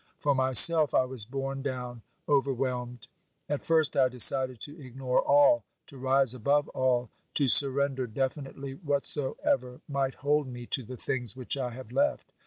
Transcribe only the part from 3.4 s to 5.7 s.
At first I decided to ignore all,